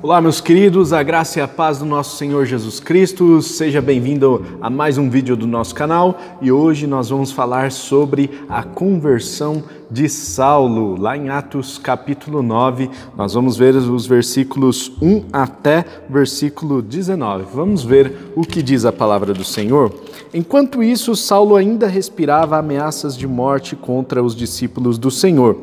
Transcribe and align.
Olá, 0.00 0.20
meus 0.20 0.40
queridos, 0.40 0.92
a 0.92 1.02
graça 1.02 1.40
e 1.40 1.42
a 1.42 1.48
paz 1.48 1.80
do 1.80 1.84
nosso 1.84 2.16
Senhor 2.16 2.46
Jesus 2.46 2.78
Cristo. 2.78 3.42
Seja 3.42 3.82
bem-vindo 3.82 4.46
a 4.60 4.70
mais 4.70 4.96
um 4.96 5.10
vídeo 5.10 5.36
do 5.36 5.44
nosso 5.44 5.74
canal 5.74 6.16
e 6.40 6.52
hoje 6.52 6.86
nós 6.86 7.10
vamos 7.10 7.32
falar 7.32 7.72
sobre 7.72 8.30
a 8.48 8.62
conversão 8.62 9.64
de 9.90 10.08
Saulo, 10.08 10.96
lá 10.96 11.16
em 11.16 11.30
Atos 11.30 11.78
capítulo 11.78 12.44
9. 12.44 12.88
Nós 13.16 13.34
vamos 13.34 13.56
ver 13.56 13.74
os 13.74 14.06
versículos 14.06 14.92
1 15.02 15.24
até 15.32 15.84
versículo 16.08 16.80
19. 16.80 17.46
Vamos 17.52 17.82
ver 17.82 18.30
o 18.36 18.42
que 18.42 18.62
diz 18.62 18.84
a 18.84 18.92
palavra 18.92 19.34
do 19.34 19.42
Senhor. 19.42 19.92
Enquanto 20.32 20.80
isso, 20.80 21.16
Saulo 21.16 21.56
ainda 21.56 21.88
respirava 21.88 22.56
ameaças 22.56 23.16
de 23.16 23.26
morte 23.26 23.74
contra 23.74 24.22
os 24.22 24.36
discípulos 24.36 24.96
do 24.96 25.10
Senhor. 25.10 25.56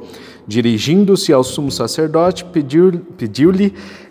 Dirigindo-se 0.48 1.34
ao 1.34 1.44
sumo 1.44 1.72
sacerdote, 1.72 2.46
pediu-lhe 2.46 3.00
pediu 3.00 3.52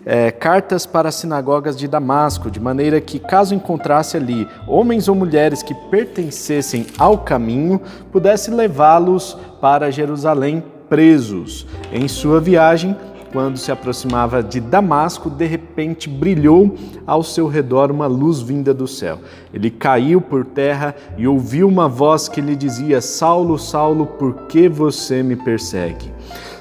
é, 0.05 0.31
cartas 0.31 0.85
para 0.85 1.09
as 1.09 1.15
sinagogas 1.15 1.77
de 1.77 1.87
Damasco, 1.87 2.51
de 2.51 2.59
maneira 2.59 2.99
que, 2.99 3.19
caso 3.19 3.55
encontrasse 3.55 4.17
ali 4.17 4.47
homens 4.67 5.07
ou 5.07 5.15
mulheres 5.15 5.63
que 5.63 5.73
pertencessem 5.89 6.87
ao 6.97 7.19
caminho, 7.19 7.79
pudesse 8.11 8.51
levá-los 8.51 9.37
para 9.61 9.91
Jerusalém 9.91 10.61
presos. 10.89 11.65
Em 11.91 12.07
sua 12.07 12.41
viagem, 12.41 12.95
quando 13.35 13.57
se 13.57 13.69
aproximava 13.69 14.41
de 14.41 14.61
Damasco, 14.61 15.29
de 15.29 15.45
repente 15.45 16.07
brilhou 16.07 16.73
ao 17.05 17.21
seu 17.21 17.49
redor 17.49 17.91
uma 17.91 18.07
luz 18.07 18.39
vinda 18.39 18.73
do 18.73 18.87
céu. 18.87 19.19
Ele 19.53 19.69
caiu 19.69 20.21
por 20.21 20.45
terra 20.45 20.95
e 21.17 21.27
ouviu 21.27 21.67
uma 21.67 21.89
voz 21.89 22.29
que 22.29 22.39
lhe 22.39 22.55
dizia: 22.55 23.01
Saulo, 23.01 23.59
Saulo, 23.59 24.05
por 24.05 24.47
que 24.47 24.69
você 24.69 25.21
me 25.21 25.35
persegue? 25.35 26.13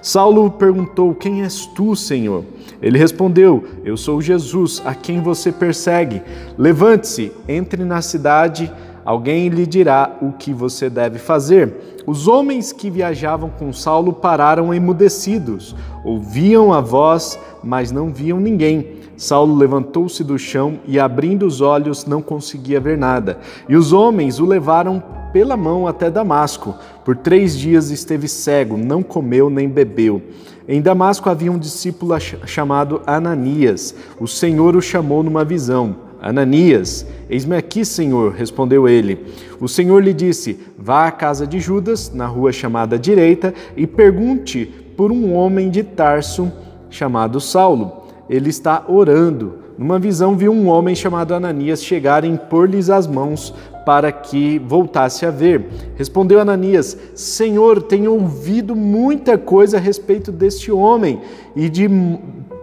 Saulo 0.02 0.50
perguntou: 0.50 1.14
Quem 1.14 1.44
és 1.44 1.64
tu, 1.64 1.94
Senhor? 1.94 2.44
Ele 2.82 2.98
respondeu: 2.98 3.62
Eu 3.84 3.96
sou 3.96 4.20
Jesus, 4.20 4.82
a 4.84 4.96
quem 4.96 5.22
você 5.22 5.52
persegue. 5.52 6.22
Levante-se, 6.58 7.30
entre 7.46 7.84
na 7.84 8.02
cidade 8.02 8.68
alguém 9.04 9.48
lhe 9.48 9.66
dirá 9.66 10.16
o 10.20 10.32
que 10.32 10.52
você 10.52 10.88
deve 10.88 11.18
fazer. 11.18 12.02
Os 12.06 12.28
homens 12.28 12.72
que 12.72 12.90
viajavam 12.90 13.50
com 13.50 13.72
Saulo 13.72 14.12
pararam 14.12 14.74
emudecidos, 14.74 15.74
ouviam 16.04 16.72
a 16.72 16.80
voz, 16.80 17.38
mas 17.62 17.90
não 17.90 18.12
viam 18.12 18.38
ninguém. 18.38 19.04
Saulo 19.16 19.54
levantou-se 19.54 20.24
do 20.24 20.38
chão 20.38 20.78
e, 20.86 20.98
abrindo 20.98 21.46
os 21.46 21.60
olhos, 21.60 22.04
não 22.04 22.20
conseguia 22.20 22.80
ver 22.80 22.98
nada. 22.98 23.38
E 23.68 23.76
os 23.76 23.92
homens 23.92 24.40
o 24.40 24.44
levaram 24.44 25.02
pela 25.32 25.56
mão 25.56 25.86
até 25.86 26.10
Damasco. 26.10 26.74
Por 27.04 27.16
três 27.16 27.56
dias 27.56 27.90
esteve 27.90 28.28
cego, 28.28 28.76
não 28.76 29.02
comeu 29.02 29.48
nem 29.48 29.68
bebeu. 29.68 30.22
Em 30.66 30.80
Damasco 30.80 31.28
havia 31.28 31.52
um 31.52 31.58
discípulo 31.58 32.14
chamado 32.46 33.02
Ananias. 33.06 33.94
O 34.18 34.26
Senhor 34.26 34.74
o 34.74 34.80
chamou 34.80 35.22
numa 35.22 35.44
visão. 35.44 36.03
Ananias, 36.24 37.06
eis-me 37.28 37.54
aqui, 37.54 37.84
Senhor, 37.84 38.32
respondeu 38.32 38.88
ele. 38.88 39.26
O 39.60 39.68
Senhor 39.68 40.02
lhe 40.02 40.14
disse: 40.14 40.58
Vá 40.78 41.06
à 41.06 41.12
casa 41.12 41.46
de 41.46 41.60
Judas, 41.60 42.10
na 42.14 42.26
rua 42.26 42.50
chamada 42.50 42.98
Direita, 42.98 43.52
e 43.76 43.86
pergunte 43.86 44.64
por 44.96 45.12
um 45.12 45.34
homem 45.34 45.68
de 45.68 45.82
Tarso 45.82 46.50
chamado 46.88 47.38
Saulo. 47.40 48.04
Ele 48.26 48.48
está 48.48 48.86
orando. 48.88 49.58
Numa 49.76 49.98
visão, 49.98 50.34
viu 50.34 50.50
um 50.50 50.66
homem 50.68 50.94
chamado 50.94 51.34
Ananias 51.34 51.84
chegar 51.84 52.24
e 52.24 52.28
impor-lhes 52.28 52.88
as 52.88 53.06
mãos 53.06 53.52
para 53.84 54.10
que 54.10 54.58
voltasse 54.60 55.26
a 55.26 55.30
ver. 55.30 55.66
Respondeu 55.94 56.40
Ananias: 56.40 56.96
Senhor, 57.14 57.82
tenho 57.82 58.14
ouvido 58.14 58.74
muita 58.74 59.36
coisa 59.36 59.76
a 59.76 59.80
respeito 59.80 60.32
deste 60.32 60.72
homem 60.72 61.20
e 61.54 61.68
de 61.68 61.86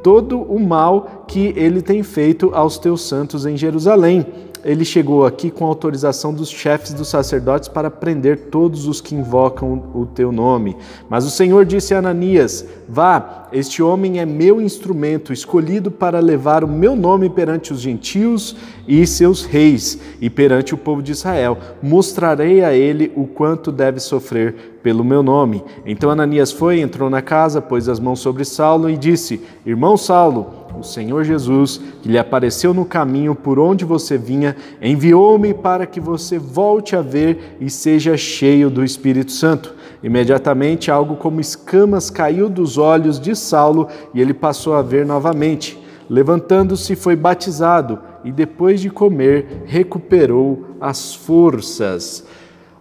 todo 0.04 0.42
o 0.42 0.60
mal 0.60 1.26
que 1.28 1.54
ele 1.56 1.82
tem 1.82 2.04
feito 2.04 2.52
aos 2.54 2.78
teus 2.78 3.02
santos 3.02 3.46
em 3.46 3.56
Jerusalém 3.58 4.26
ele 4.64 4.86
chegou 4.86 5.26
aqui 5.26 5.50
com 5.50 5.66
autorização 5.66 6.34
dos 6.34 6.50
chefes 6.50 6.94
dos 6.94 7.08
sacerdotes 7.08 7.68
para 7.68 7.90
prender 7.90 8.50
todos 8.52 8.88
os 8.88 9.02
que 9.02 9.16
invocam 9.16 9.92
o 9.94 10.06
teu 10.06 10.32
nome. 10.32 10.78
Mas 11.10 11.26
o 11.26 11.30
Senhor 11.30 11.66
disse 11.66 11.94
a 11.94 12.00
Ananias: 12.00 12.66
Vá, 12.88 13.48
este 13.52 13.84
homem 13.84 14.20
é 14.20 14.26
meu 14.26 14.62
instrumento, 14.62 15.34
escolhido 15.34 15.92
para 15.92 16.20
levar 16.20 16.64
o 16.64 16.68
meu 16.68 16.96
nome 16.96 17.30
perante 17.30 17.74
os 17.74 17.82
gentios 17.82 18.56
e 18.88 19.06
seus 19.06 19.44
reis 19.44 20.00
e 20.22 20.30
perante 20.30 20.74
o 20.74 20.78
povo 20.78 21.02
de 21.02 21.12
Israel. 21.12 21.58
Mostrarei 21.82 22.64
a 22.64 22.74
ele 22.74 23.12
o 23.16 23.26
quanto 23.26 23.72
deve 23.72 24.00
sofrer 24.00 24.78
pelo 24.82 25.04
meu 25.04 25.22
nome. 25.22 25.64
Então 25.86 26.10
Ananias 26.10 26.52
foi, 26.52 26.80
entrou 26.80 27.10
na 27.10 27.22
casa, 27.22 27.62
pôs 27.62 27.88
as 27.90 28.00
mãos 28.00 28.20
sobre 28.20 28.46
Saulo 28.46 28.90
e 28.90 28.98
disse: 28.98 29.42
Irmão 29.66 29.98
Saulo, 29.98 30.61
o 30.80 30.84
Senhor 30.84 31.24
Jesus, 31.24 31.80
que 32.02 32.10
lhe 32.10 32.18
apareceu 32.18 32.74
no 32.74 32.86
caminho 32.86 33.36
por 33.36 33.60
onde 33.60 33.86
você 33.86 34.18
vinha, 34.18 34.56
enviou-me 34.82 35.54
para 35.54 35.86
que 35.86 36.00
você 36.00 36.38
volte 36.38 36.96
a 36.96 37.02
ver 37.02 37.58
e 37.60 37.70
seja 37.70 38.18
cheio 38.18 38.70
do 38.70 38.84
Espírito 38.84 39.32
Santo. 39.32 39.74
Imediatamente, 40.04 40.90
algo 40.90 41.16
como 41.16 41.40
escamas 41.40 42.10
caiu 42.10 42.50
dos 42.50 42.78
olhos 42.78 43.20
de 43.20 43.36
Saulo 43.36 43.88
e 44.14 44.22
ele 44.22 44.34
passou 44.34 44.74
a 44.74 44.82
ver 44.82 45.06
novamente. 45.06 45.80
Levantando-se, 46.10 46.96
foi 46.96 47.16
batizado 47.16 48.00
e, 48.24 48.32
depois 48.32 48.82
de 48.82 48.90
comer, 48.90 49.64
recuperou 49.66 50.76
as 50.82 51.14
forças. 51.14 52.26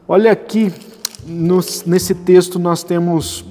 Olha 0.09 0.33
aqui, 0.33 0.73
nesse 1.87 2.15
texto, 2.15 2.59
nós 2.59 2.83
temos 2.83 3.45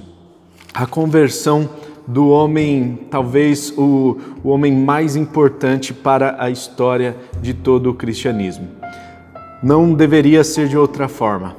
a 0.74 0.86
conversão 0.86 1.70
do 2.10 2.28
homem, 2.30 3.08
talvez 3.12 3.72
o, 3.78 4.18
o 4.44 4.50
homem 4.50 4.76
mais 4.76 5.16
importante 5.16 5.94
para 5.94 6.36
a 6.40 6.50
história 6.50 7.16
de 7.40 7.54
todo 7.54 7.92
o 7.92 7.94
cristianismo. 7.94 8.68
Não 9.62 9.94
deveria 9.94 10.44
ser 10.44 10.68
de 10.68 10.76
outra 10.76 11.08
forma. 11.08 11.56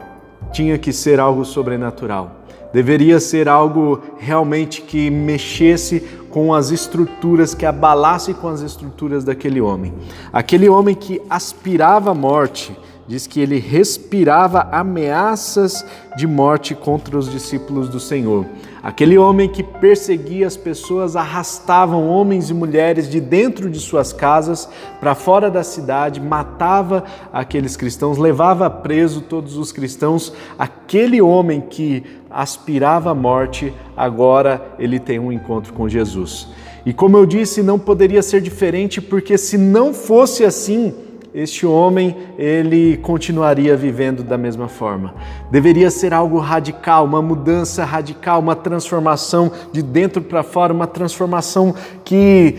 Tinha 0.53 0.77
que 0.77 0.93
ser 0.93 1.21
algo 1.21 1.45
sobrenatural. 1.45 2.41
Deveria 2.73 3.21
ser 3.21 3.49
algo 3.49 4.01
realmente 4.19 4.83
que 4.83 5.09
mexesse 5.09 6.01
com 6.31 6.53
as 6.53 6.71
estruturas, 6.71 7.55
que 7.55 7.67
abalasse 7.67 8.35
com 8.35 8.49
as 8.49 8.61
estruturas 8.61 9.23
daquele 9.23 9.61
homem. 9.61 9.93
Aquele 10.33 10.69
homem 10.69 10.97
que 10.97 11.21
aspirava 11.31 12.11
a 12.11 12.15
morte, 12.15 12.77
diz 13.07 13.27
que 13.27 13.41
ele 13.41 13.59
respirava 13.59 14.69
ameaças 14.73 15.85
de 16.17 16.27
morte 16.27 16.75
contra 16.75 17.17
os 17.17 17.31
discípulos 17.31 17.89
do 17.89 18.01
Senhor. 18.01 18.47
Aquele 18.83 19.19
homem 19.19 19.47
que 19.47 19.63
perseguia 19.63 20.47
as 20.47 20.57
pessoas 20.57 21.15
arrastavam 21.15 22.09
homens 22.09 22.49
e 22.49 22.55
mulheres 22.55 23.11
de 23.11 23.21
dentro 23.21 23.69
de 23.69 23.79
suas 23.79 24.11
casas 24.11 24.69
para 24.99 25.15
fora 25.15 25.51
da 25.51 25.63
cidade, 25.63 26.19
matava 26.19 27.05
aqueles 27.31 27.77
cristãos, 27.77 28.17
levava 28.17 28.71
preso 28.71 29.21
todos 29.21 29.59
os 29.59 29.71
cristãos. 29.71 30.33
Aquele 30.59 31.21
homem 31.21 31.61
que 31.61 32.03
aspirava 32.31 33.11
à 33.11 33.15
morte, 33.15 33.75
agora 33.95 34.75
ele 34.79 34.99
tem 34.99 35.19
um 35.19 35.31
encontro 35.31 35.75
com 35.75 35.87
Jesus. 35.87 36.49
E 36.87 36.95
como 36.95 37.19
eu 37.19 37.27
disse, 37.27 37.63
não 37.63 37.79
poderia 37.79 38.23
ser 38.23 38.41
diferente, 38.41 39.03
porque 39.03 39.37
se 39.37 39.59
não 39.59 39.93
fosse 39.93 40.43
assim, 40.43 40.95
este 41.35 41.65
homem 41.65 42.17
ele 42.37 42.97
continuaria 42.99 43.77
vivendo 43.77 44.23
da 44.23 44.37
mesma 44.37 44.69
forma. 44.69 45.15
Deveria 45.51 45.91
ser 45.91 46.13
algo 46.13 46.39
radical, 46.39 47.05
uma 47.05 47.23
mudança 47.23 47.85
radical, 47.85 48.41
uma 48.41 48.57
transformação 48.57 49.51
de 49.73 49.83
dentro 49.83 50.21
para 50.23 50.43
fora, 50.43 50.73
uma 50.73 50.87
transformação 50.87 51.75
que 52.05 52.57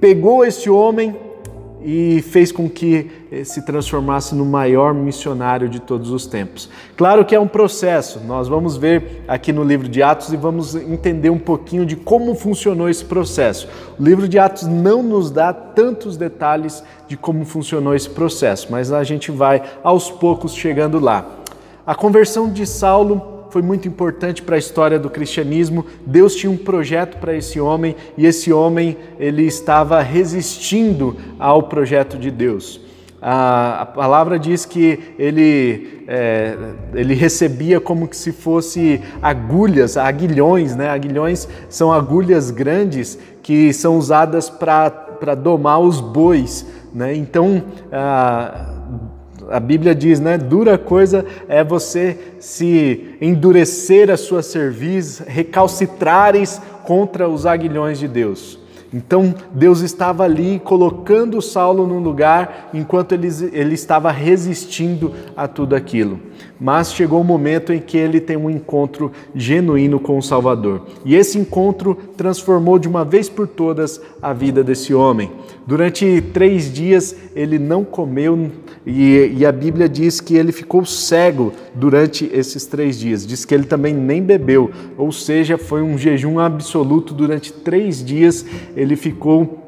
pegou 0.00 0.44
este 0.44 0.70
homem 0.70 1.16
e 1.84 2.22
fez 2.22 2.52
com 2.52 2.68
que 2.68 3.10
eh, 3.30 3.44
se 3.44 3.62
transformasse 3.62 4.34
no 4.34 4.44
maior 4.44 4.92
missionário 4.92 5.68
de 5.68 5.80
todos 5.80 6.10
os 6.10 6.26
tempos. 6.26 6.68
Claro 6.96 7.24
que 7.24 7.34
é 7.34 7.40
um 7.40 7.46
processo, 7.46 8.20
nós 8.20 8.48
vamos 8.48 8.76
ver 8.76 9.22
aqui 9.26 9.52
no 9.52 9.64
livro 9.64 9.88
de 9.88 10.02
Atos 10.02 10.32
e 10.32 10.36
vamos 10.36 10.74
entender 10.74 11.30
um 11.30 11.38
pouquinho 11.38 11.86
de 11.86 11.96
como 11.96 12.34
funcionou 12.34 12.88
esse 12.88 13.04
processo. 13.04 13.68
O 13.98 14.02
livro 14.02 14.28
de 14.28 14.38
Atos 14.38 14.64
não 14.64 15.02
nos 15.02 15.30
dá 15.30 15.52
tantos 15.52 16.16
detalhes 16.16 16.82
de 17.08 17.16
como 17.16 17.44
funcionou 17.44 17.94
esse 17.94 18.10
processo, 18.10 18.68
mas 18.70 18.92
a 18.92 19.02
gente 19.04 19.30
vai 19.30 19.62
aos 19.82 20.10
poucos 20.10 20.54
chegando 20.54 20.98
lá. 20.98 21.26
A 21.86 21.94
conversão 21.94 22.50
de 22.50 22.64
Saulo 22.64 23.31
foi 23.52 23.60
muito 23.60 23.86
importante 23.86 24.40
para 24.40 24.56
a 24.56 24.58
história 24.58 24.98
do 24.98 25.10
cristianismo. 25.10 25.84
Deus 26.06 26.34
tinha 26.34 26.50
um 26.50 26.56
projeto 26.56 27.18
para 27.18 27.36
esse 27.36 27.60
homem 27.60 27.94
e 28.16 28.24
esse 28.24 28.50
homem 28.50 28.96
ele 29.20 29.42
estava 29.42 30.00
resistindo 30.00 31.18
ao 31.38 31.64
projeto 31.64 32.16
de 32.16 32.30
Deus. 32.30 32.80
A, 33.20 33.82
a 33.82 33.86
palavra 33.86 34.38
diz 34.38 34.64
que 34.64 34.98
ele, 35.18 36.02
é, 36.08 36.56
ele 36.94 37.12
recebia 37.12 37.78
como 37.78 38.08
que 38.08 38.16
se 38.16 38.32
fosse 38.32 39.02
agulhas, 39.20 39.98
aguilhões, 39.98 40.74
né? 40.74 40.88
Aguilhões 40.88 41.46
são 41.68 41.92
agulhas 41.92 42.50
grandes 42.50 43.18
que 43.42 43.70
são 43.74 43.98
usadas 43.98 44.48
para 44.48 45.34
domar 45.36 45.78
os 45.78 46.00
bois, 46.00 46.66
né? 46.94 47.14
Então, 47.14 47.62
a, 47.92 48.71
a 49.50 49.60
Bíblia 49.60 49.94
diz, 49.94 50.20
né? 50.20 50.38
Dura 50.38 50.78
coisa 50.78 51.24
é 51.48 51.62
você 51.62 52.18
se 52.38 53.16
endurecer 53.20 54.10
a 54.10 54.16
sua 54.16 54.42
cerviz, 54.42 55.22
recalcitrares 55.26 56.60
contra 56.84 57.28
os 57.28 57.46
aguilhões 57.46 57.98
de 57.98 58.08
Deus. 58.08 58.62
Então 58.94 59.34
Deus 59.54 59.80
estava 59.80 60.24
ali 60.24 60.60
colocando 60.62 61.40
Saulo 61.40 61.86
num 61.86 61.98
lugar 61.98 62.68
enquanto 62.74 63.12
ele, 63.12 63.28
ele 63.52 63.74
estava 63.74 64.10
resistindo 64.10 65.12
a 65.34 65.48
tudo 65.48 65.74
aquilo. 65.74 66.20
Mas 66.60 66.92
chegou 66.92 67.18
o 67.18 67.22
um 67.22 67.24
momento 67.24 67.72
em 67.72 67.80
que 67.80 67.96
ele 67.96 68.20
tem 68.20 68.36
um 68.36 68.50
encontro 68.50 69.10
genuíno 69.34 69.98
com 69.98 70.18
o 70.18 70.22
Salvador. 70.22 70.82
E 71.04 71.14
esse 71.14 71.38
encontro 71.38 71.96
transformou 72.16 72.78
de 72.78 72.86
uma 72.86 73.04
vez 73.04 73.28
por 73.28 73.48
todas 73.48 74.00
a 74.20 74.32
vida 74.34 74.62
desse 74.62 74.92
homem. 74.92 75.30
Durante 75.66 76.20
três 76.32 76.70
dias 76.72 77.16
ele 77.34 77.58
não 77.58 77.84
comeu 77.84 78.50
e, 78.84 79.36
e, 79.38 79.46
a 79.46 79.52
Bíblia 79.52 79.88
diz 79.88 80.20
que 80.20 80.34
ele 80.34 80.50
ficou 80.50 80.84
cego 80.84 81.52
durante 81.72 82.28
esses 82.32 82.66
três 82.66 82.98
dias. 82.98 83.24
Diz 83.24 83.44
que 83.44 83.54
ele 83.54 83.64
também 83.64 83.94
nem 83.94 84.20
bebeu, 84.20 84.72
ou 84.98 85.12
seja, 85.12 85.56
foi 85.56 85.82
um 85.82 85.96
jejum 85.96 86.40
absoluto 86.40 87.14
durante 87.14 87.52
três 87.52 88.04
dias. 88.04 88.44
Ele 88.76 88.96
ficou 88.96 89.62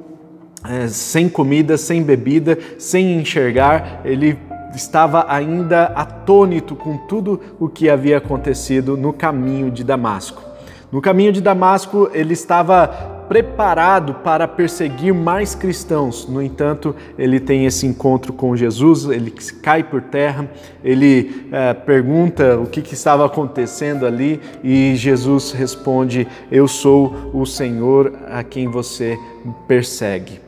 é, 0.68 0.88
sem 0.88 1.28
comida, 1.28 1.76
sem 1.76 2.02
bebida, 2.02 2.58
sem 2.76 3.20
enxergar. 3.20 4.00
Ele 4.04 4.36
estava 4.74 5.26
ainda 5.28 5.84
atônito 5.84 6.74
com 6.74 6.96
tudo 6.96 7.40
o 7.60 7.68
que 7.68 7.88
havia 7.88 8.18
acontecido 8.18 8.96
no 8.96 9.12
caminho 9.12 9.70
de 9.70 9.84
Damasco. 9.84 10.42
No 10.90 11.00
caminho 11.00 11.32
de 11.32 11.40
Damasco, 11.40 12.10
ele 12.12 12.32
estava 12.32 13.13
preparado 13.28 14.14
para 14.14 14.46
perseguir 14.46 15.12
mais 15.12 15.54
cristãos. 15.54 16.28
No 16.28 16.42
entanto, 16.42 16.94
ele 17.18 17.40
tem 17.40 17.66
esse 17.66 17.86
encontro 17.86 18.32
com 18.32 18.56
Jesus, 18.56 19.04
ele 19.04 19.30
cai 19.62 19.82
por 19.82 20.02
terra, 20.02 20.48
ele 20.82 21.48
é, 21.52 21.74
pergunta 21.74 22.58
o 22.58 22.66
que, 22.66 22.82
que 22.82 22.94
estava 22.94 23.24
acontecendo 23.26 24.06
ali 24.06 24.40
e 24.62 24.94
Jesus 24.96 25.52
responde: 25.52 26.26
Eu 26.50 26.68
sou 26.68 27.30
o 27.32 27.44
Senhor 27.44 28.12
a 28.28 28.42
quem 28.42 28.68
você 28.68 29.18
persegue. 29.66 30.40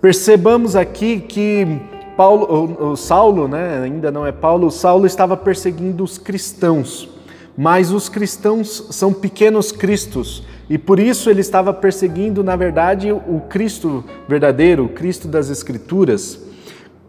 Percebamos 0.00 0.76
aqui 0.76 1.20
que 1.20 1.66
Paulo, 2.16 2.76
o, 2.80 2.90
o 2.90 2.96
Saulo, 2.96 3.48
né, 3.48 3.80
ainda 3.82 4.10
não 4.10 4.26
é 4.26 4.30
Paulo, 4.30 4.70
Saulo 4.70 5.06
estava 5.06 5.36
perseguindo 5.36 6.04
os 6.04 6.18
cristãos, 6.18 7.08
mas 7.56 7.90
os 7.90 8.08
cristãos 8.08 8.88
são 8.90 9.12
pequenos 9.12 9.72
cristos 9.72 10.44
e 10.68 10.78
por 10.78 10.98
isso 10.98 11.28
ele 11.28 11.40
estava 11.40 11.72
perseguindo, 11.72 12.42
na 12.42 12.56
verdade, 12.56 13.12
o 13.12 13.42
Cristo 13.48 14.04
verdadeiro, 14.28 14.86
o 14.86 14.88
Cristo 14.88 15.28
das 15.28 15.50
Escrituras. 15.50 16.38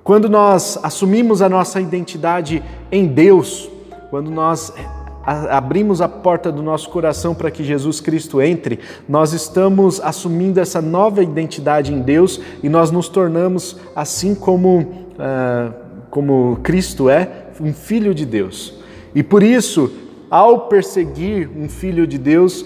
Quando 0.04 0.30
nós 0.30 0.78
assumimos 0.84 1.42
a 1.42 1.50
nossa 1.50 1.80
identidade 1.80 2.62
em 2.92 3.07
Deus, 3.07 3.69
quando 4.10 4.30
nós 4.30 4.74
abrimos 5.25 6.02
a 6.02 6.07
porta 6.07 6.52
do 6.52 6.62
nosso 6.62 6.90
coração 6.90 7.34
para 7.34 7.50
que 7.50 7.63
Jesus 7.63 8.00
Cristo 8.00 8.42
entre, 8.42 8.80
nós 9.10 9.34
estamos 9.34 10.00
assumindo 10.00 10.60
essa 10.60 10.81
nova 10.81 11.24
identidade 11.24 11.92
em 11.92 12.02
Deus 12.02 12.40
e 12.62 12.69
nós 12.69 12.92
nos 12.92 13.10
tornamos, 13.10 13.78
assim 13.96 14.36
como, 14.36 14.80
uh, 14.80 15.74
como 16.12 16.60
Cristo 16.62 17.10
é, 17.10 17.48
um 17.60 17.74
filho 17.74 18.13
de 18.13 18.25
Deus. 18.25 18.75
E 19.16 19.24
por 19.24 19.42
isso, 19.42 19.92
ao 20.30 20.68
perseguir 20.68 21.50
um 21.56 21.68
filho 21.68 22.06
de 22.06 22.18
Deus, 22.18 22.66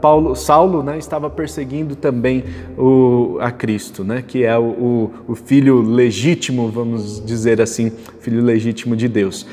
Paulo, 0.00 0.34
Saulo 0.34 0.82
né, 0.82 0.98
estava 0.98 1.30
perseguindo 1.30 1.96
também 1.96 2.44
o, 2.76 3.38
a 3.40 3.50
Cristo, 3.50 4.04
né, 4.04 4.22
que 4.26 4.44
é 4.44 4.58
o, 4.58 5.10
o, 5.26 5.34
filho 5.34 5.80
legítimo, 5.80 6.68
vamos 6.68 7.24
dizer 7.24 7.60
assim, 7.60 7.90
filho 8.20 8.42
legítimo 8.42 8.96
de 8.96 9.08
Deus. 9.08 9.46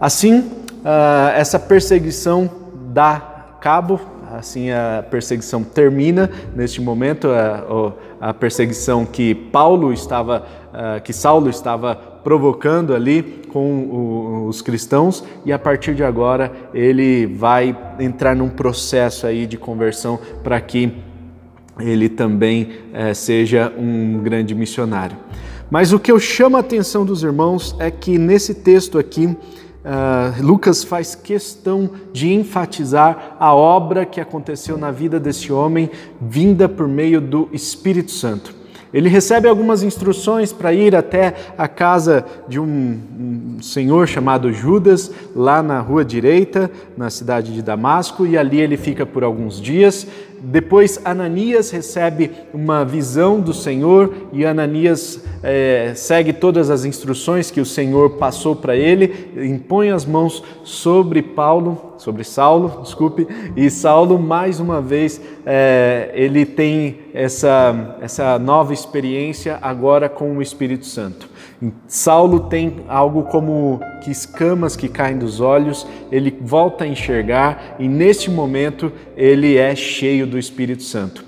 Assim, 0.00 0.38
uh, 0.40 1.30
essa 1.34 1.58
perseguição 1.58 2.50
dá 2.92 3.56
cabo, 3.60 4.00
assim 4.32 4.70
a 4.70 5.04
perseguição 5.10 5.62
termina 5.62 6.30
neste 6.54 6.80
momento, 6.80 7.28
a, 7.30 8.28
a 8.28 8.34
perseguição 8.34 9.04
que 9.04 9.34
Paulo 9.34 9.92
estava, 9.92 10.46
uh, 10.72 11.00
que 11.02 11.12
Saulo 11.12 11.50
estava 11.50 11.94
provocando 11.94 12.94
ali 12.94 13.39
com 13.52 14.46
os 14.48 14.62
cristãos 14.62 15.24
e 15.44 15.52
a 15.52 15.58
partir 15.58 15.94
de 15.94 16.04
agora 16.04 16.52
ele 16.72 17.26
vai 17.26 17.76
entrar 17.98 18.34
num 18.34 18.48
processo 18.48 19.26
aí 19.26 19.46
de 19.46 19.56
conversão 19.56 20.18
para 20.42 20.60
que 20.60 20.92
ele 21.78 22.08
também 22.08 22.70
é, 22.92 23.14
seja 23.14 23.72
um 23.76 24.20
grande 24.22 24.54
missionário. 24.54 25.16
Mas 25.70 25.92
o 25.92 25.98
que 26.00 26.10
eu 26.10 26.18
chamo 26.18 26.56
a 26.56 26.60
atenção 26.60 27.04
dos 27.04 27.22
irmãos 27.22 27.76
é 27.78 27.90
que 27.90 28.18
nesse 28.18 28.54
texto 28.54 28.98
aqui 28.98 29.26
uh, 29.26 29.36
Lucas 30.42 30.82
faz 30.82 31.14
questão 31.14 31.90
de 32.12 32.32
enfatizar 32.32 33.36
a 33.38 33.54
obra 33.54 34.04
que 34.04 34.20
aconteceu 34.20 34.76
na 34.76 34.90
vida 34.90 35.20
desse 35.20 35.52
homem, 35.52 35.88
vinda 36.20 36.68
por 36.68 36.88
meio 36.88 37.20
do 37.20 37.48
Espírito 37.52 38.10
Santo. 38.10 38.59
Ele 38.92 39.08
recebe 39.08 39.48
algumas 39.48 39.82
instruções 39.82 40.52
para 40.52 40.72
ir 40.72 40.96
até 40.96 41.34
a 41.56 41.68
casa 41.68 42.24
de 42.48 42.58
um, 42.58 42.98
um, 43.18 43.62
senhor 43.62 44.08
chamado 44.08 44.52
Judas, 44.52 45.12
lá 45.34 45.62
na 45.62 45.80
rua 45.80 46.04
direita, 46.04 46.70
na 46.96 47.08
cidade 47.08 47.54
de 47.54 47.62
Damasco, 47.62 48.26
e 48.26 48.36
ali 48.36 48.60
ele 48.60 48.76
fica 48.76 49.06
por 49.06 49.22
alguns 49.22 49.60
dias. 49.60 50.06
Depois, 50.40 51.00
Ananias 51.04 51.70
recebe 51.70 52.30
uma 52.52 52.84
visão 52.84 53.40
do 53.40 53.52
Senhor 53.52 54.28
e 54.32 54.44
Ananias 54.44 55.22
é, 55.42 55.92
segue 55.94 56.32
todas 56.32 56.70
as 56.70 56.84
instruções 56.84 57.50
que 57.50 57.60
o 57.60 57.66
Senhor 57.66 58.10
passou 58.10 58.54
para 58.54 58.76
ele, 58.76 59.30
impõe 59.36 59.90
as 59.90 60.04
mãos 60.04 60.42
sobre 60.64 61.22
Paulo, 61.22 61.94
sobre 61.98 62.24
Saulo, 62.24 62.80
desculpe, 62.84 63.26
e 63.56 63.70
Saulo, 63.70 64.18
mais 64.18 64.60
uma 64.60 64.80
vez, 64.80 65.20
é, 65.46 66.10
ele 66.14 66.44
tem 66.44 66.98
essa, 67.14 67.96
essa 68.00 68.38
nova 68.38 68.72
experiência 68.72 69.58
agora 69.62 70.08
com 70.08 70.36
o 70.36 70.42
Espírito 70.42 70.86
Santo. 70.86 71.29
Saulo 71.86 72.40
tem 72.40 72.84
algo 72.88 73.24
como 73.24 73.80
que 74.02 74.10
escamas 74.10 74.76
que 74.76 74.88
caem 74.88 75.18
dos 75.18 75.40
olhos, 75.40 75.86
ele 76.10 76.36
volta 76.40 76.84
a 76.84 76.86
enxergar 76.86 77.76
e 77.78 77.86
neste 77.86 78.30
momento 78.30 78.90
ele 79.16 79.56
é 79.56 79.74
cheio 79.76 80.26
do 80.26 80.38
Espírito 80.38 80.82
Santo. 80.82 81.24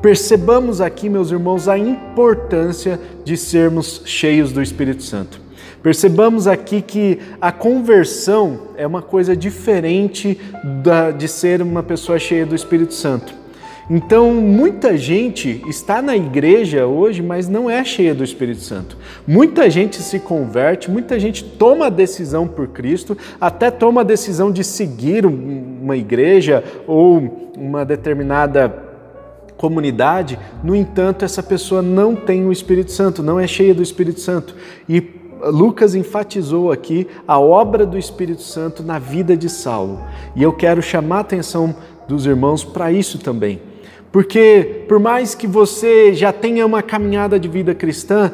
Percebamos 0.00 0.80
aqui, 0.80 1.08
meus 1.08 1.30
irmãos, 1.30 1.68
a 1.68 1.78
importância 1.78 3.00
de 3.24 3.36
sermos 3.36 4.02
cheios 4.04 4.52
do 4.52 4.62
Espírito 4.62 5.02
Santo. 5.02 5.40
Percebamos 5.82 6.46
aqui 6.46 6.80
que 6.80 7.18
a 7.40 7.50
conversão 7.50 8.68
é 8.76 8.86
uma 8.86 9.02
coisa 9.02 9.36
diferente 9.36 10.38
de 11.18 11.28
ser 11.28 11.60
uma 11.60 11.82
pessoa 11.82 12.20
cheia 12.20 12.46
do 12.46 12.54
Espírito 12.54 12.94
Santo. 12.94 13.41
Então, 13.90 14.32
muita 14.32 14.96
gente 14.96 15.62
está 15.66 16.00
na 16.00 16.16
igreja 16.16 16.86
hoje, 16.86 17.20
mas 17.20 17.48
não 17.48 17.68
é 17.68 17.84
cheia 17.84 18.14
do 18.14 18.22
Espírito 18.22 18.60
Santo. 18.60 18.96
Muita 19.26 19.68
gente 19.68 19.96
se 19.96 20.18
converte, 20.20 20.90
muita 20.90 21.18
gente 21.18 21.42
toma 21.44 21.86
a 21.86 21.90
decisão 21.90 22.46
por 22.46 22.68
Cristo, 22.68 23.16
até 23.40 23.70
toma 23.70 24.02
a 24.02 24.04
decisão 24.04 24.52
de 24.52 24.62
seguir 24.62 25.26
uma 25.26 25.96
igreja 25.96 26.62
ou 26.86 27.50
uma 27.56 27.84
determinada 27.84 28.72
comunidade. 29.56 30.38
No 30.62 30.74
entanto, 30.76 31.24
essa 31.24 31.42
pessoa 31.42 31.82
não 31.82 32.14
tem 32.14 32.46
o 32.46 32.52
Espírito 32.52 32.92
Santo, 32.92 33.22
não 33.22 33.38
é 33.38 33.46
cheia 33.46 33.74
do 33.74 33.82
Espírito 33.82 34.20
Santo. 34.20 34.54
E 34.88 35.00
Lucas 35.44 35.96
enfatizou 35.96 36.70
aqui 36.70 37.08
a 37.26 37.38
obra 37.38 37.84
do 37.84 37.98
Espírito 37.98 38.42
Santo 38.42 38.82
na 38.82 38.98
vida 38.98 39.36
de 39.36 39.48
Saulo. 39.48 40.00
E 40.36 40.42
eu 40.42 40.52
quero 40.52 40.80
chamar 40.80 41.18
a 41.18 41.20
atenção 41.20 41.74
dos 42.06 42.26
irmãos 42.26 42.64
para 42.64 42.92
isso 42.92 43.18
também. 43.18 43.71
Porque 44.12 44.84
por 44.86 45.00
mais 45.00 45.34
que 45.34 45.46
você 45.46 46.12
já 46.12 46.32
tenha 46.32 46.66
uma 46.66 46.82
caminhada 46.82 47.40
de 47.40 47.48
vida 47.48 47.74
cristã, 47.74 48.30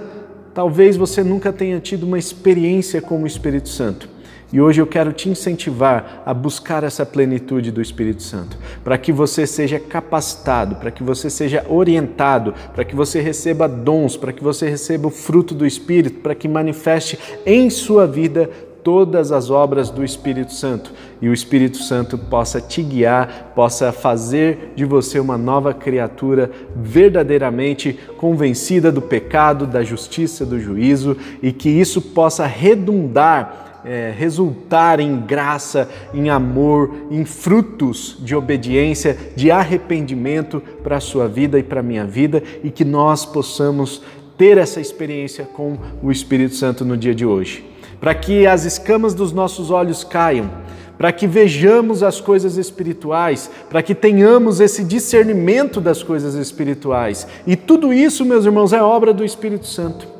talvez 0.52 0.97
você 0.97 1.23
nunca 1.23 1.52
tenha 1.52 1.78
tido 1.78 2.02
uma 2.02 2.18
experiência 2.18 3.00
com 3.00 3.23
o 3.23 3.26
Espírito 3.26 3.68
Santo. 3.68 4.08
E 4.50 4.61
hoje 4.61 4.80
eu 4.80 4.87
quero 4.87 5.12
te 5.12 5.28
incentivar 5.28 6.23
a 6.25 6.32
buscar 6.32 6.82
essa 6.82 7.04
plenitude 7.04 7.70
do 7.70 7.82
Espírito 7.82 8.23
Santo, 8.23 8.56
para 8.82 8.97
que 8.97 9.12
você 9.12 9.47
seja 9.47 9.78
capacitado, 9.78 10.76
para 10.76 10.90
que 10.90 11.02
você 11.02 11.28
seja 11.28 11.64
orientado, 11.68 12.54
para 12.75 12.82
que 12.82 12.97
você 12.97 13.20
receba 13.20 13.68
dons, 13.68 14.16
para 14.16 14.32
que 14.32 14.42
você 14.42 14.66
receba 14.68 15.06
o 15.06 15.11
fruto 15.11 15.54
do 15.54 15.66
Espírito, 15.66 16.20
para 16.20 16.35
que 16.35 16.49
manifeste 16.49 17.18
em 17.44 17.68
sua 17.68 18.06
vida 18.06 18.49
todas 18.82 19.32
as 19.32 19.50
obras 19.50 19.90
do 19.90 20.04
Espírito 20.04 20.52
Santo 20.52 20.92
e 21.20 21.28
o 21.28 21.35
Espírito 21.35 21.78
Santo 21.78 22.16
possa 22.16 22.61
te 22.61 22.82
guiar, 22.82 23.52
possa 23.54 23.92
fazer 23.92 24.73
de 24.76 24.85
você 24.85 25.18
uma 25.18 25.37
nova 25.37 25.75
criatura 25.75 26.50
verdadeiramente 26.76 27.99
convencida 28.16 28.90
do 28.90 29.02
pecado, 29.02 29.66
da 29.66 29.82
justiça, 29.82 30.47
do 30.47 30.61
juízo 30.61 31.16
e 31.42 31.52
que 31.52 31.68
isso 31.68 32.00
possa 32.00 32.47
redundar 32.47 33.66
é, 33.85 34.12
resultar 34.16 34.99
em 34.99 35.20
graça, 35.20 35.88
em 36.12 36.28
amor, 36.28 36.94
em 37.11 37.25
frutos 37.25 38.18
de 38.20 38.35
obediência, 38.35 39.16
de 39.37 39.50
arrependimento 39.50 40.61
para 40.82 40.97
a 40.97 41.00
sua 41.00 41.28
vida 41.28 41.58
e 41.58 41.62
para 41.62 41.80
a 41.80 41.82
minha 41.82 42.04
vida 42.04 42.42
e 42.62 42.70
que 42.70 42.85
nós 42.85 43.25
possamos 43.25 44.02
ter 44.37 44.58
essa 44.58 44.80
experiência 44.80 45.44
com 45.44 45.78
o 46.02 46.11
Espírito 46.11 46.54
Santo 46.54 46.85
no 46.85 46.97
dia 46.97 47.14
de 47.14 47.25
hoje 47.25 47.77
para 48.00 48.14
que 48.14 48.47
as 48.47 48.64
escamas 48.64 49.14
dos 49.14 49.33
nossos 49.33 49.71
olhos 49.71 50.05
caiam, 50.05 50.50
para 50.97 51.12
que 51.12 51.26
vejamos 51.26 52.02
as 52.02 52.21
coisas 52.21 52.57
espirituais, 52.57 53.50
para 53.71 53.83
que 53.83 53.95
tenhamos 53.95 54.61
esse 54.61 54.83
discernimento 54.83 55.81
das 55.81 56.02
coisas 56.02 56.35
espirituais. 56.35 57.26
E 57.47 57.55
tudo 57.55 57.93
isso, 57.93 58.25
meus 58.25 58.45
irmãos, 58.45 58.73
é 58.73 58.83
obra 58.83 59.12
do 59.12 59.25
Espírito 59.25 59.67
Santo. 59.67 60.19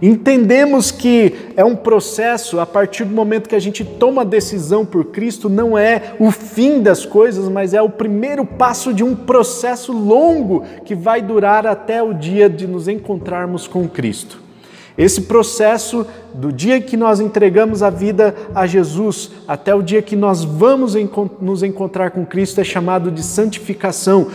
Entendemos 0.00 0.90
que 0.90 1.34
é 1.56 1.64
um 1.64 1.76
processo 1.76 2.60
a 2.60 2.66
partir 2.66 3.04
do 3.04 3.14
momento 3.14 3.48
que 3.48 3.54
a 3.54 3.60
gente 3.60 3.84
toma 3.84 4.22
a 4.22 4.24
decisão 4.24 4.84
por 4.84 5.06
Cristo, 5.06 5.48
não 5.48 5.78
é 5.78 6.14
o 6.18 6.30
fim 6.30 6.82
das 6.82 7.06
coisas, 7.06 7.48
mas 7.48 7.72
é 7.72 7.80
o 7.80 7.88
primeiro 7.88 8.44
passo 8.44 8.92
de 8.92 9.04
um 9.04 9.14
processo 9.14 9.92
longo 9.92 10.64
que 10.84 10.94
vai 10.94 11.22
durar 11.22 11.66
até 11.66 12.02
o 12.02 12.12
dia 12.12 12.48
de 12.50 12.66
nos 12.66 12.88
encontrarmos 12.88 13.66
com 13.66 13.88
Cristo. 13.88 14.42
Esse 14.96 15.22
processo 15.22 16.06
do 16.32 16.52
dia 16.52 16.80
que 16.80 16.96
nós 16.96 17.18
entregamos 17.18 17.82
a 17.82 17.90
vida 17.90 18.34
a 18.54 18.66
Jesus 18.66 19.30
até 19.46 19.74
o 19.74 19.82
dia 19.82 20.00
que 20.00 20.14
nós 20.14 20.44
vamos 20.44 20.94
nos 21.40 21.62
encontrar 21.64 22.12
com 22.12 22.24
Cristo 22.24 22.60
é 22.60 22.64
chamado 22.64 23.10
de 23.10 23.22
santificação, 23.22 24.28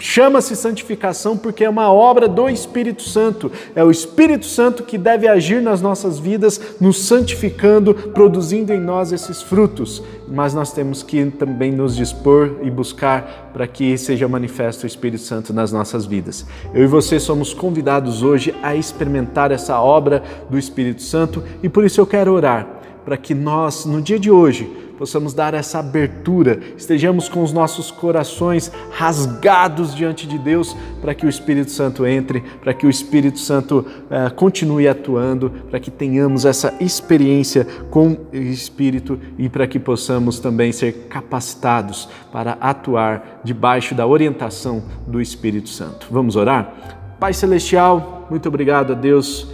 Chama-se 0.00 0.56
santificação 0.56 1.36
porque 1.36 1.62
é 1.62 1.68
uma 1.68 1.92
obra 1.92 2.26
do 2.26 2.48
Espírito 2.48 3.02
Santo. 3.02 3.52
É 3.74 3.84
o 3.84 3.90
Espírito 3.90 4.46
Santo 4.46 4.82
que 4.82 4.96
deve 4.96 5.28
agir 5.28 5.60
nas 5.60 5.82
nossas 5.82 6.18
vidas, 6.18 6.58
nos 6.80 7.02
santificando, 7.02 7.92
produzindo 7.92 8.72
em 8.72 8.80
nós 8.80 9.12
esses 9.12 9.42
frutos. 9.42 10.02
Mas 10.26 10.54
nós 10.54 10.72
temos 10.72 11.02
que 11.02 11.26
também 11.26 11.70
nos 11.70 11.94
dispor 11.94 12.60
e 12.62 12.70
buscar 12.70 13.50
para 13.52 13.66
que 13.66 13.98
seja 13.98 14.26
manifesto 14.26 14.84
o 14.84 14.86
Espírito 14.86 15.22
Santo 15.22 15.52
nas 15.52 15.70
nossas 15.70 16.06
vidas. 16.06 16.46
Eu 16.72 16.84
e 16.84 16.86
você 16.86 17.20
somos 17.20 17.52
convidados 17.52 18.22
hoje 18.22 18.54
a 18.62 18.74
experimentar 18.74 19.52
essa 19.52 19.78
obra 19.78 20.22
do 20.48 20.58
Espírito 20.58 21.02
Santo 21.02 21.44
e 21.62 21.68
por 21.68 21.84
isso 21.84 22.00
eu 22.00 22.06
quero 22.06 22.32
orar 22.32 22.79
para 23.04 23.16
que 23.16 23.34
nós, 23.34 23.84
no 23.84 24.00
dia 24.00 24.18
de 24.18 24.30
hoje, 24.30 24.68
possamos 25.00 25.32
dar 25.32 25.54
essa 25.54 25.78
abertura, 25.78 26.60
estejamos 26.76 27.26
com 27.26 27.42
os 27.42 27.54
nossos 27.54 27.90
corações 27.90 28.70
rasgados 28.90 29.94
diante 29.94 30.26
de 30.26 30.36
Deus, 30.36 30.76
para 31.00 31.14
que 31.14 31.24
o 31.24 31.28
Espírito 31.28 31.70
Santo 31.70 32.04
entre, 32.04 32.42
para 32.62 32.74
que 32.74 32.86
o 32.86 32.90
Espírito 32.90 33.38
Santo 33.38 33.78
uh, 33.78 34.34
continue 34.34 34.86
atuando, 34.86 35.50
para 35.70 35.80
que 35.80 35.90
tenhamos 35.90 36.44
essa 36.44 36.74
experiência 36.78 37.66
com 37.90 38.10
o 38.10 38.36
Espírito 38.36 39.18
e 39.38 39.48
para 39.48 39.66
que 39.66 39.78
possamos 39.78 40.38
também 40.38 40.70
ser 40.70 41.06
capacitados 41.08 42.06
para 42.30 42.58
atuar 42.60 43.40
debaixo 43.42 43.94
da 43.94 44.06
orientação 44.06 44.82
do 45.06 45.18
Espírito 45.18 45.70
Santo. 45.70 46.08
Vamos 46.10 46.36
orar? 46.36 47.16
Pai 47.18 47.32
Celestial, 47.32 48.26
muito 48.28 48.50
obrigado 48.50 48.92
a 48.92 48.96
Deus 48.96 49.48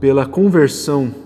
pela 0.00 0.24
conversão 0.24 1.25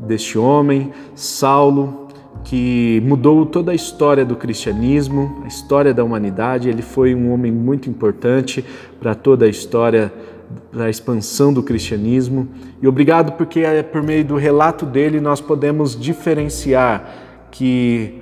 deste 0.00 0.38
homem, 0.38 0.92
Saulo 1.14 2.04
que 2.44 3.02
mudou 3.04 3.46
toda 3.46 3.72
a 3.72 3.74
história 3.74 4.24
do 4.24 4.36
cristianismo, 4.36 5.40
a 5.44 5.48
história 5.48 5.94
da 5.94 6.04
humanidade. 6.04 6.68
Ele 6.68 6.82
foi 6.82 7.14
um 7.14 7.32
homem 7.32 7.50
muito 7.50 7.88
importante 7.88 8.64
para 9.00 9.14
toda 9.14 9.46
a 9.46 9.48
história 9.48 10.12
da 10.72 10.90
expansão 10.90 11.52
do 11.52 11.62
cristianismo. 11.62 12.46
E 12.82 12.86
obrigado 12.86 13.32
porque 13.32 13.60
é 13.60 13.82
por 13.82 14.02
meio 14.02 14.24
do 14.24 14.36
relato 14.36 14.84
dele 14.84 15.20
nós 15.20 15.40
podemos 15.40 15.98
diferenciar 15.98 17.48
que 17.50 18.20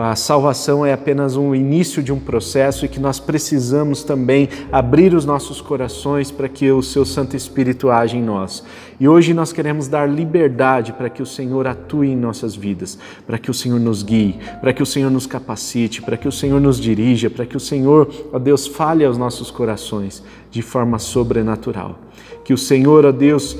a 0.00 0.14
salvação 0.16 0.86
é 0.86 0.92
apenas 0.92 1.36
um 1.36 1.54
início 1.54 2.02
de 2.02 2.12
um 2.12 2.18
processo 2.18 2.84
e 2.84 2.88
que 2.88 3.00
nós 3.00 3.18
precisamos 3.18 4.02
também 4.02 4.48
abrir 4.70 5.14
os 5.14 5.24
nossos 5.24 5.60
corações 5.60 6.30
para 6.30 6.48
que 6.48 6.70
o 6.70 6.82
seu 6.82 7.04
Santo 7.04 7.36
Espírito 7.36 7.90
age 7.90 8.16
em 8.16 8.22
nós. 8.22 8.64
E 8.98 9.08
hoje 9.08 9.34
nós 9.34 9.52
queremos 9.52 9.88
dar 9.88 10.08
liberdade 10.08 10.92
para 10.92 11.10
que 11.10 11.20
o 11.22 11.26
Senhor 11.26 11.66
atue 11.66 12.08
em 12.08 12.16
nossas 12.16 12.54
vidas, 12.54 12.98
para 13.26 13.38
que 13.38 13.50
o 13.50 13.54
Senhor 13.54 13.80
nos 13.80 14.02
guie, 14.02 14.38
para 14.60 14.72
que 14.72 14.82
o 14.82 14.86
Senhor 14.86 15.10
nos 15.10 15.26
capacite, 15.26 16.00
para 16.00 16.16
que 16.16 16.28
o 16.28 16.32
Senhor 16.32 16.60
nos 16.60 16.78
dirija, 16.78 17.28
para 17.28 17.44
que 17.44 17.56
o 17.56 17.60
Senhor, 17.60 18.08
ó 18.32 18.38
Deus, 18.38 18.66
fale 18.66 19.04
aos 19.04 19.18
nossos 19.18 19.50
corações 19.50 20.22
de 20.50 20.62
forma 20.62 20.98
sobrenatural. 20.98 21.98
Que 22.44 22.54
o 22.54 22.58
Senhor, 22.58 23.04
ó 23.04 23.12
Deus, 23.12 23.56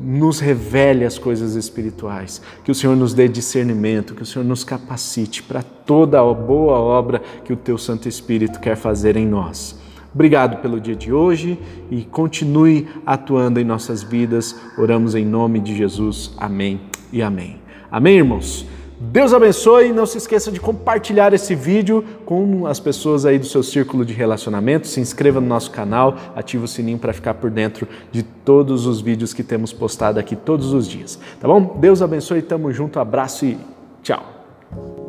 nos 0.00 0.40
revele 0.40 1.04
as 1.04 1.18
coisas 1.18 1.54
espirituais, 1.54 2.42
que 2.64 2.70
o 2.70 2.74
Senhor 2.74 2.96
nos 2.96 3.14
dê 3.14 3.28
discernimento, 3.28 4.14
que 4.14 4.22
o 4.22 4.26
Senhor 4.26 4.44
nos 4.44 4.64
capacite 4.64 5.42
para 5.42 5.62
toda 5.62 6.20
a 6.20 6.34
boa 6.34 6.78
obra 6.78 7.22
que 7.44 7.52
o 7.52 7.56
Teu 7.56 7.78
Santo 7.78 8.08
Espírito 8.08 8.60
quer 8.60 8.76
fazer 8.76 9.16
em 9.16 9.26
nós. 9.26 9.78
Obrigado 10.14 10.62
pelo 10.62 10.80
dia 10.80 10.96
de 10.96 11.12
hoje 11.12 11.58
e 11.90 12.02
continue 12.02 12.88
atuando 13.04 13.60
em 13.60 13.64
nossas 13.64 14.02
vidas. 14.02 14.56
Oramos 14.78 15.14
em 15.14 15.26
nome 15.26 15.60
de 15.60 15.76
Jesus. 15.76 16.32
Amém 16.38 16.80
e 17.12 17.22
amém. 17.22 17.60
Amém, 17.90 18.16
irmãos? 18.16 18.66
Deus 18.98 19.34
abençoe 19.34 19.92
não 19.92 20.06
se 20.06 20.16
esqueça 20.16 20.50
de 20.50 20.58
compartilhar 20.58 21.34
esse 21.34 21.54
vídeo 21.54 22.02
com 22.24 22.66
as 22.66 22.80
pessoas 22.80 23.26
aí 23.26 23.38
do 23.38 23.44
seu 23.44 23.62
círculo 23.62 24.04
de 24.04 24.14
relacionamento. 24.14 24.86
Se 24.86 25.00
inscreva 25.00 25.40
no 25.40 25.46
nosso 25.46 25.70
canal, 25.70 26.16
ative 26.34 26.64
o 26.64 26.68
sininho 26.68 26.98
para 26.98 27.12
ficar 27.12 27.34
por 27.34 27.50
dentro 27.50 27.86
de 28.10 28.22
todos 28.22 28.86
os 28.86 29.00
vídeos 29.00 29.34
que 29.34 29.42
temos 29.42 29.72
postado 29.72 30.18
aqui 30.18 30.34
todos 30.34 30.72
os 30.72 30.88
dias. 30.88 31.18
Tá 31.38 31.46
bom? 31.46 31.76
Deus 31.78 32.00
abençoe, 32.00 32.40
tamo 32.40 32.72
junto, 32.72 32.98
abraço 32.98 33.44
e 33.44 33.58
tchau. 34.02 35.05